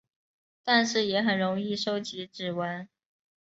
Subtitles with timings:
[0.63, 2.89] 但是也很容易收集指纹。